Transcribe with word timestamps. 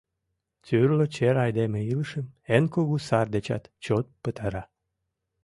Тӱрлӧ 0.65 1.05
чер 1.15 1.35
айдеме 1.45 1.79
илышым 1.91 2.25
эн 2.55 2.63
кугу 2.73 2.97
сар 3.07 3.27
дечат 3.35 3.63
чот 3.83 4.05
пытара. 4.23 4.63